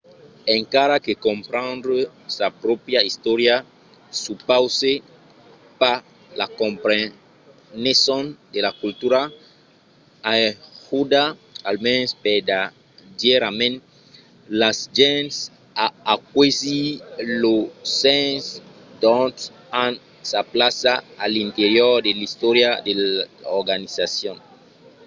[0.59, 1.97] encara que comprendre
[2.37, 3.55] sa pròpria istòria
[4.25, 4.93] supause
[5.81, 5.97] pas
[6.39, 9.21] la compreneson de la cultura
[10.35, 11.23] ajuda
[11.71, 13.75] almens vertadièrament
[14.61, 15.35] las gents
[15.85, 16.85] a aquesir
[17.41, 17.55] lo
[18.01, 18.43] sens
[19.01, 19.37] d’ont
[19.83, 19.91] an
[20.31, 20.93] sa plaça
[21.23, 24.37] a l’interior de l’istòria de l’organizacion